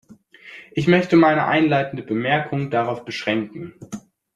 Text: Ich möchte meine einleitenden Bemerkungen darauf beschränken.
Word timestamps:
Ich 0.71 0.87
möchte 0.87 1.15
meine 1.15 1.45
einleitenden 1.45 2.07
Bemerkungen 2.07 2.71
darauf 2.71 3.05
beschränken. 3.05 3.75